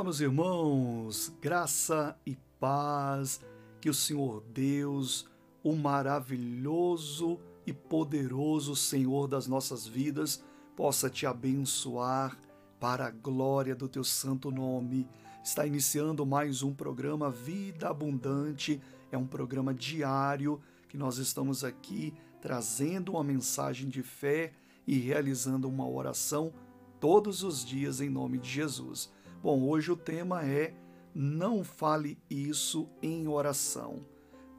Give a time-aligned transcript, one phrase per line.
[0.00, 3.38] Olá, meus irmãos, graça e paz,
[3.82, 5.28] que o Senhor Deus,
[5.62, 10.42] o maravilhoso e poderoso Senhor das nossas vidas,
[10.74, 12.34] possa te abençoar
[12.80, 15.06] para a glória do teu santo nome.
[15.44, 18.80] Está iniciando mais um programa Vida Abundante,
[19.12, 24.52] é um programa diário que nós estamos aqui trazendo uma mensagem de fé
[24.86, 26.54] e realizando uma oração
[26.98, 29.10] todos os dias em nome de Jesus.
[29.42, 30.74] Bom, hoje o tema é
[31.14, 34.04] Não fale isso em oração.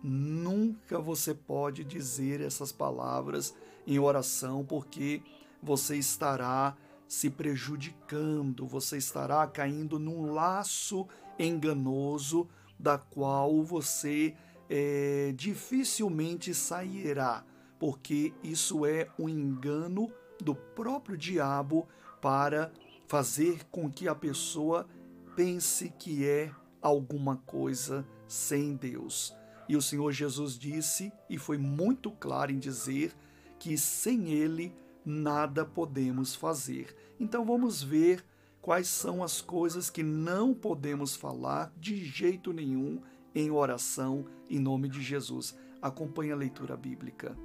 [0.01, 3.53] Nunca você pode dizer essas palavras
[3.85, 5.21] em oração, porque
[5.61, 6.75] você estará
[7.07, 14.33] se prejudicando, você estará caindo num laço enganoso da qual você
[14.67, 17.45] é, dificilmente sairá,
[17.77, 20.11] porque isso é um engano
[20.43, 21.87] do próprio diabo
[22.19, 22.71] para
[23.11, 24.87] fazer com que a pessoa
[25.35, 26.49] pense que é
[26.81, 29.35] alguma coisa sem Deus.
[29.67, 33.13] E o Senhor Jesus disse, e foi muito claro em dizer,
[33.59, 36.95] que sem Ele nada podemos fazer.
[37.19, 38.23] Então vamos ver
[38.61, 43.01] quais são as coisas que não podemos falar de jeito nenhum
[43.35, 45.53] em oração em nome de Jesus.
[45.81, 47.37] Acompanhe a leitura bíblica.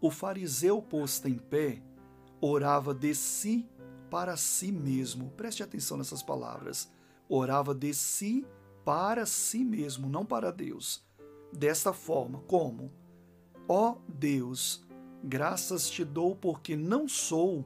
[0.00, 1.82] O fariseu posto em pé
[2.40, 3.68] orava de si
[4.10, 5.30] para si mesmo.
[5.30, 6.90] Preste atenção nessas palavras.
[7.28, 8.46] Orava de si
[8.84, 11.06] para si mesmo, não para Deus.
[11.52, 12.90] Desta forma, como?
[13.68, 14.86] Ó oh Deus,
[15.22, 17.64] graças te dou porque não sou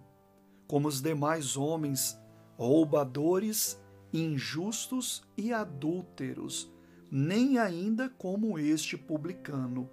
[0.66, 2.18] como os demais homens,
[2.56, 3.80] roubadores,
[4.12, 6.72] injustos e adúlteros,
[7.10, 9.88] nem ainda como este publicano.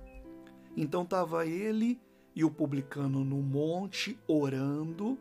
[0.75, 2.02] Então estava ele
[2.36, 5.17] e o publicano no monte orando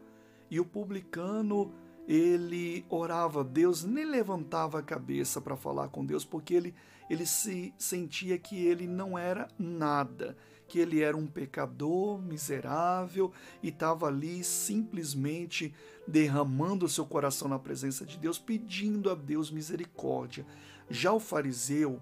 [0.50, 1.72] e o publicano,
[2.06, 6.74] ele orava a Deus, nem levantava a cabeça para falar com Deus, porque ele,
[7.10, 13.30] ele se sentia que ele não era nada, que ele era um pecador miserável
[13.62, 15.74] e estava ali simplesmente
[16.06, 20.46] derramando o seu coração na presença de Deus, pedindo a Deus misericórdia.
[20.88, 22.00] Já o fariseu,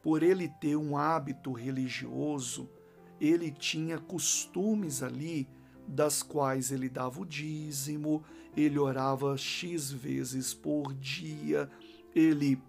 [0.00, 2.68] por ele ter um hábito religioso,
[3.20, 5.48] ele tinha costumes ali
[5.88, 8.22] das quais ele dava o dízimo,
[8.56, 11.68] ele orava X vezes por dia,
[12.14, 12.60] ele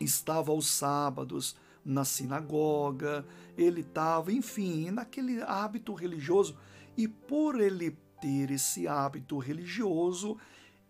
[0.00, 3.26] estava aos sábados na sinagoga,
[3.58, 6.56] ele estava, enfim, naquele hábito religioso,
[6.96, 10.38] e por ele ter esse hábito religioso,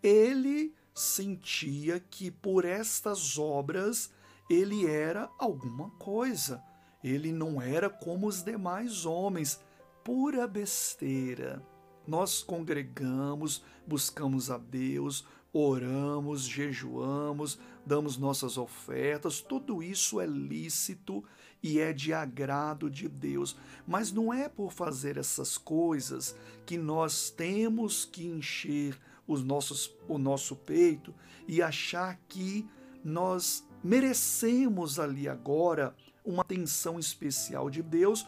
[0.01, 4.11] ele sentia que por estas obras
[4.49, 6.61] ele era alguma coisa.
[7.03, 9.59] Ele não era como os demais homens
[10.03, 11.63] pura besteira.
[12.05, 21.23] Nós congregamos, buscamos a Deus, oramos, jejuamos, damos nossas ofertas, tudo isso é lícito
[21.61, 23.55] e é de agrado de Deus.
[23.87, 30.17] Mas não é por fazer essas coisas que nós temos que encher os nossos, o
[30.17, 31.15] nosso peito
[31.47, 32.67] e achar que
[33.03, 38.25] nós merecemos ali agora uma atenção especial de Deus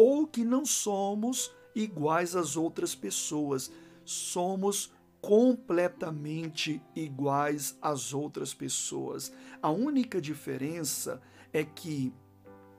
[0.00, 3.68] ou que não somos iguais às outras pessoas.
[4.04, 9.32] Somos completamente iguais às outras pessoas.
[9.60, 11.20] A única diferença
[11.52, 12.14] é que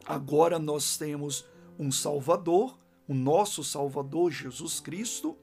[0.05, 1.45] agora nós temos
[1.77, 5.37] um Salvador, o nosso Salvador Jesus Cristo,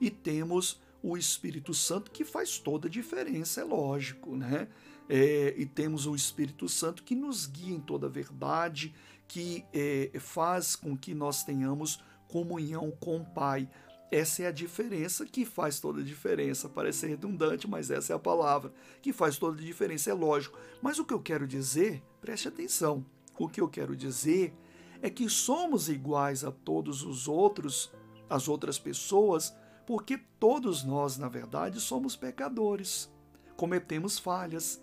[0.00, 4.66] e temos o Espírito Santo que faz toda a diferença, é lógico, né?
[5.08, 8.92] É, e temos o Espírito Santo que nos guia em toda a verdade,
[9.30, 13.70] que é, faz com que nós tenhamos comunhão com o Pai.
[14.10, 16.68] Essa é a diferença que faz toda a diferença.
[16.68, 20.58] Parece redundante, mas essa é a palavra que faz toda a diferença, é lógico.
[20.82, 23.06] Mas o que eu quero dizer, preste atenção,
[23.38, 24.52] o que eu quero dizer
[25.00, 27.92] é que somos iguais a todos os outros,
[28.28, 29.54] as outras pessoas,
[29.86, 33.08] porque todos nós, na verdade, somos pecadores,
[33.56, 34.82] cometemos falhas.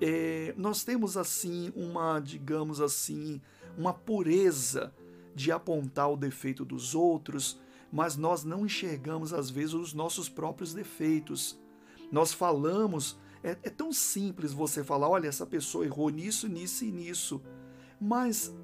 [0.00, 3.38] É, nós temos assim uma, digamos assim,
[3.76, 4.92] uma pureza
[5.34, 7.58] de apontar o defeito dos outros,
[7.90, 11.58] mas nós não enxergamos às vezes os nossos próprios defeitos.
[12.10, 16.92] Nós falamos, é, é tão simples você falar, olha, essa pessoa errou nisso, nisso e
[16.92, 17.42] nisso,
[18.00, 18.54] mas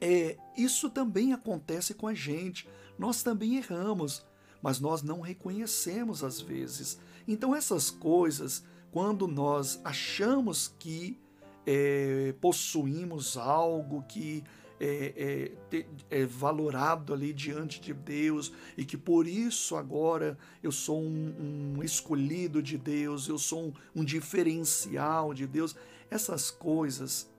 [0.00, 2.68] é, isso também acontece com a gente.
[2.98, 4.24] Nós também erramos,
[4.62, 6.98] mas nós não reconhecemos às vezes.
[7.26, 11.18] Então essas coisas, quando nós achamos que
[11.66, 14.42] é, possuímos algo, que
[14.80, 21.02] é, é, é, valorado ali diante de Deus e que por isso agora eu sou
[21.02, 25.76] um, um escolhido de Deus, eu sou um, um diferencial de Deus.
[26.10, 27.30] Essas coisas,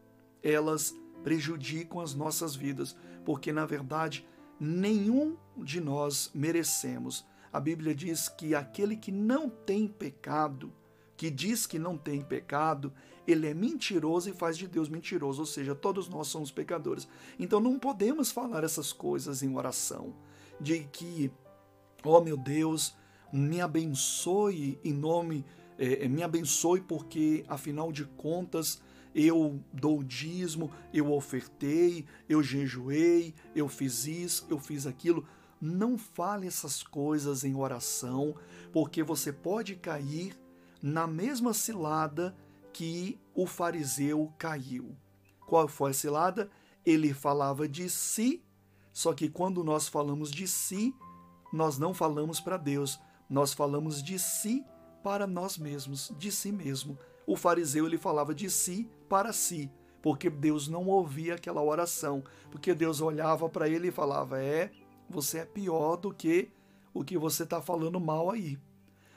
[0.44, 2.95] elas prejudicam as nossas vidas,
[3.25, 4.25] porque na verdade
[4.59, 7.25] nenhum de nós merecemos.
[7.51, 10.71] A Bíblia diz que aquele que não tem pecado,
[11.21, 12.91] que diz que não tem pecado,
[13.27, 17.07] ele é mentiroso e faz de Deus mentiroso, ou seja, todos nós somos pecadores.
[17.38, 20.15] Então não podemos falar essas coisas em oração,
[20.59, 21.29] de que,
[22.03, 22.95] ó oh, meu Deus,
[23.31, 25.45] me abençoe em nome,
[25.77, 28.81] é, me abençoe porque, afinal de contas,
[29.13, 35.23] eu dou dízimo, eu ofertei, eu jejuei, eu fiz isso, eu fiz aquilo.
[35.62, 38.33] Não fale essas coisas em oração,
[38.73, 40.41] porque você pode cair
[40.81, 42.36] na mesma cilada
[42.74, 44.95] que o fariseu caiu.
[45.45, 46.50] Qual foi a cilada?
[46.86, 48.44] Ele falava de si,
[48.92, 50.95] só que quando nós falamos de si,
[51.51, 53.00] nós não falamos para Deus,
[53.30, 54.66] nós falamos de si
[55.04, 56.98] para nós mesmos, de si mesmo.
[57.28, 62.74] O fariseu ele falava de si para si, porque Deus não ouvia aquela oração, porque
[62.74, 64.72] Deus olhava para ele e falava: "É,
[65.10, 66.51] você é pior do que
[66.94, 68.57] o que você está falando mal aí.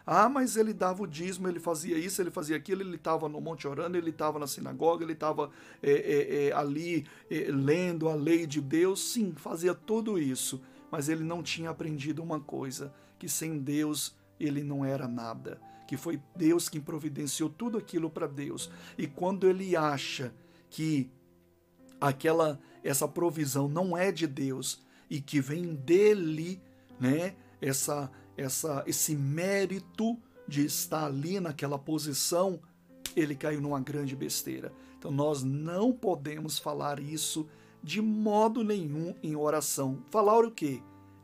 [0.07, 3.41] Ah, mas ele dava o dízimo, ele fazia isso, ele fazia aquilo, ele estava no
[3.41, 5.51] Monte Orando, ele estava na sinagoga, ele estava
[5.83, 9.01] é, é, é, ali é, lendo a lei de Deus.
[9.13, 10.61] Sim, fazia tudo isso,
[10.91, 15.59] mas ele não tinha aprendido uma coisa: que sem Deus ele não era nada.
[15.89, 18.71] Que foi Deus quem providenciou tudo aquilo para Deus.
[18.97, 20.35] E quando ele acha
[20.69, 21.11] que
[22.01, 26.61] aquela essa provisão não é de Deus e que vem dele,
[27.01, 27.35] né?
[27.61, 32.61] Essa essa, esse mérito de estar ali naquela posição,
[33.17, 34.73] ele caiu numa grande besteira.
[34.99, 37.47] Então nós não podemos falar isso
[37.83, 40.03] de modo nenhum em oração.
[40.11, 40.83] Falar o quê?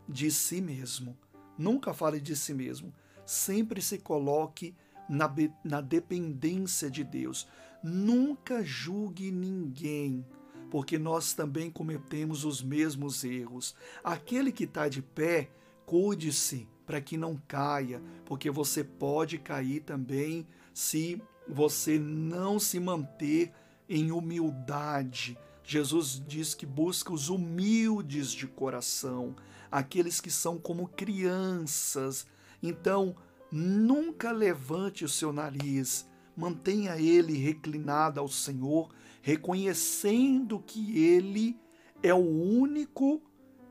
[0.08, 1.16] De si mesmo.
[1.56, 2.92] Nunca fale de si mesmo.
[3.24, 4.74] Sempre se coloque
[5.08, 5.32] na,
[5.64, 7.46] na dependência de Deus.
[7.82, 10.24] Nunca julgue ninguém,
[10.70, 13.74] porque nós também cometemos os mesmos erros.
[14.04, 15.50] Aquele que está de pé,
[15.90, 23.52] cuide-se para que não caia, porque você pode cair também se você não se manter
[23.88, 25.36] em humildade.
[25.64, 29.34] Jesus diz que busca os humildes de coração,
[29.68, 32.24] aqueles que são como crianças.
[32.62, 33.16] Então,
[33.50, 41.58] nunca levante o seu nariz, mantenha ele reclinado ao Senhor, reconhecendo que ele
[42.00, 43.20] é o único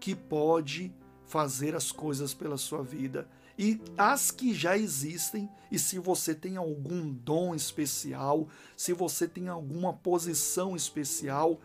[0.01, 0.93] que pode
[1.29, 6.55] fazer as coisas pela sua vida e as que já existem, e se você tem
[6.55, 11.59] algum dom especial, se você tem alguma posição especial,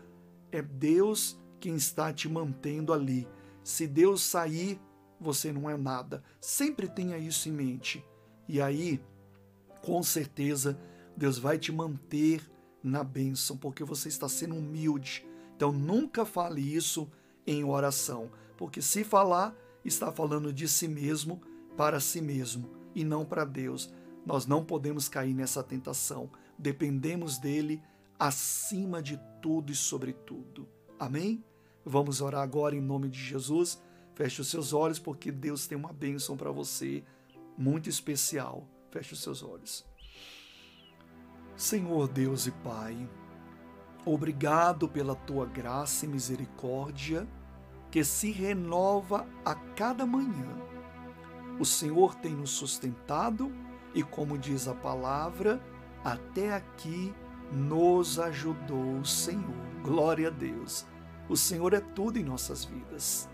[0.51, 3.25] é Deus quem está te mantendo ali.
[3.63, 4.77] Se Deus sair,
[5.19, 6.21] você não é nada.
[6.41, 8.05] Sempre tenha isso em mente.
[8.45, 9.01] E aí,
[9.81, 10.77] com certeza,
[11.15, 12.41] Deus vai te manter
[12.83, 15.25] na bênção, porque você está sendo humilde.
[15.55, 17.09] Então nunca fale isso
[17.47, 18.29] em oração.
[18.57, 21.41] Porque se falar, está falando de si mesmo
[21.75, 23.93] para si mesmo e não para Deus.
[24.25, 26.29] Nós não podemos cair nessa tentação.
[26.57, 27.81] Dependemos dele
[28.17, 30.67] acima de tudo e sobre tudo.
[30.99, 31.43] Amém?
[31.85, 33.81] Vamos orar agora em nome de Jesus.
[34.15, 37.03] Feche os seus olhos, porque Deus tem uma bênção para você
[37.57, 38.67] muito especial.
[38.89, 39.85] Feche os seus olhos.
[41.55, 43.09] Senhor Deus e Pai,
[44.05, 47.27] obrigado pela tua graça e misericórdia
[47.95, 50.53] que se renova a cada manhã.
[51.57, 53.49] O Senhor tem nos sustentado
[53.93, 55.61] e, como diz a palavra,
[56.03, 57.15] até aqui
[57.53, 59.55] nos ajudou o Senhor.
[59.81, 60.85] Glória a Deus.
[61.29, 63.29] O Senhor é tudo em nossas vidas.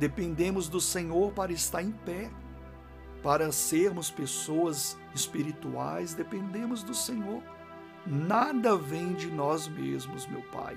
[0.00, 2.28] Dependemos do Senhor para estar em pé.
[3.22, 7.40] Para sermos pessoas espirituais, dependemos do Senhor.
[8.04, 10.76] Nada vem de nós mesmos, meu Pai.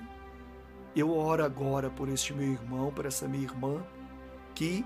[0.96, 3.84] Eu oro agora por este meu irmão, por essa minha irmã,
[4.54, 4.82] que,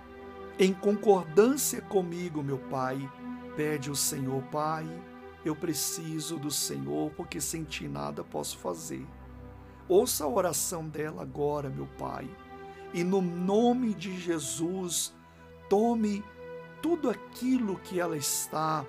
[0.58, 3.08] em concordância comigo, meu Pai,
[3.54, 4.84] pede o Senhor, Pai,
[5.44, 9.06] eu preciso do Senhor, porque sem ti nada posso fazer.
[9.88, 12.28] Ouça a oração dela agora, meu Pai,
[12.92, 15.14] e no nome de Jesus,
[15.68, 16.24] tome
[16.82, 18.84] tudo aquilo que ela está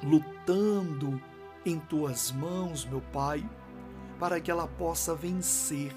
[0.00, 1.20] lutando
[1.64, 3.44] em tuas mãos, meu Pai,
[4.20, 5.92] para que ela possa vencer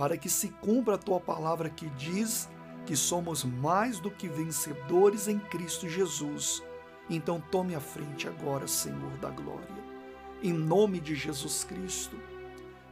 [0.00, 2.48] para que se cumpra a tua palavra que diz
[2.86, 6.62] que somos mais do que vencedores em Cristo Jesus.
[7.10, 9.68] Então tome a frente agora, Senhor da glória.
[10.42, 12.16] Em nome de Jesus Cristo,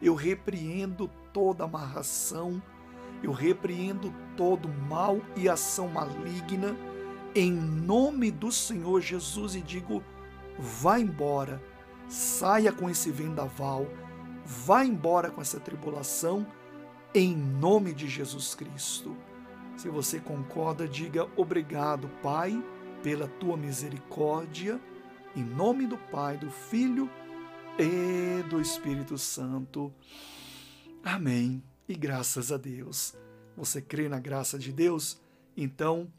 [0.03, 2.63] eu repreendo toda amarração,
[3.23, 6.77] eu repreendo todo mal e ação maligna
[7.35, 10.03] em nome do Senhor Jesus e digo:
[10.59, 11.59] vá embora,
[12.07, 13.87] saia com esse vendaval,
[14.45, 16.47] vá embora com essa tribulação,
[17.15, 19.17] em nome de Jesus Cristo.
[19.77, 22.63] Se você concorda, diga obrigado, Pai,
[23.03, 24.81] pela tua misericórdia,
[25.35, 27.09] em nome do Pai, do Filho
[27.79, 29.93] e do Espírito Santo.
[31.03, 31.63] Amém.
[31.89, 33.15] E graças a Deus.
[33.57, 35.21] Você crê na graça de Deus?
[35.57, 36.13] Então,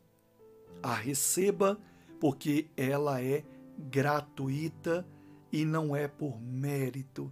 [0.81, 1.79] a receba,
[2.19, 3.43] porque ela é
[3.77, 5.05] gratuita
[5.51, 7.31] e não é por mérito,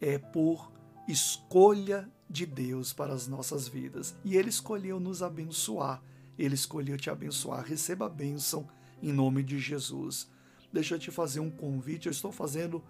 [0.00, 0.72] é por
[1.08, 4.16] escolha de Deus para as nossas vidas.
[4.24, 6.02] E Ele escolheu nos abençoar,
[6.38, 7.64] Ele escolheu te abençoar.
[7.64, 8.68] Receba a bênção
[9.02, 10.30] em nome de Jesus.
[10.72, 12.82] Deixa eu te fazer um convite, eu estou fazendo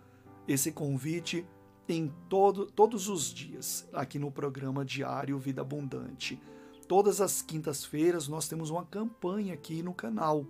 [0.46, 1.46] esse convite
[1.88, 6.40] em todo, todos os dias aqui no programa diário Vida Abundante.
[6.86, 10.46] Todas as quintas-feiras nós temos uma campanha aqui no canal,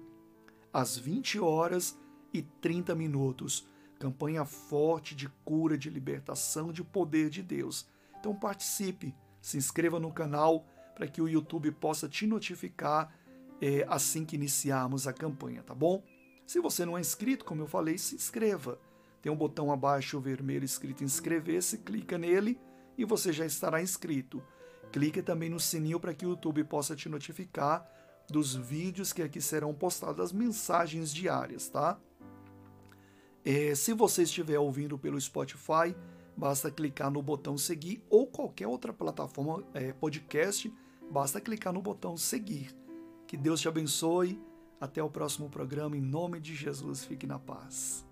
[0.72, 1.98] às 20 horas
[2.32, 3.66] e 30 minutos.
[3.98, 7.86] Campanha forte de cura, de libertação, de poder de Deus.
[8.18, 13.14] Então participe, se inscreva no canal para que o YouTube possa te notificar
[13.60, 16.02] é, assim que iniciarmos a campanha, tá bom?
[16.46, 18.78] Se você não é inscrito, como eu falei, se inscreva.
[19.20, 22.58] Tem um botão abaixo vermelho escrito inscrever-se, clica nele
[22.96, 24.42] e você já estará inscrito.
[24.90, 27.86] Clique também no sininho para que o YouTube possa te notificar
[28.28, 31.98] dos vídeos que aqui serão postados, as mensagens diárias, tá?
[33.44, 35.94] É, se você estiver ouvindo pelo Spotify,
[36.38, 40.72] basta clicar no botão seguir ou qualquer outra plataforma é, podcast,
[41.10, 42.74] basta clicar no botão seguir.
[43.26, 44.40] Que Deus te abençoe.
[44.80, 45.96] Até o próximo programa.
[45.96, 48.06] Em nome de Jesus, fique na paz.